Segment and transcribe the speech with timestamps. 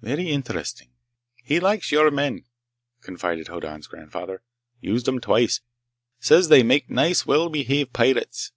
[0.00, 0.88] "Very interesting."
[1.44, 2.44] "He likes your men,"
[3.02, 4.40] confided Hoddan's grandfather.
[4.80, 5.60] "Used them twice.
[6.18, 8.52] Says they make nice, well behaved pirates.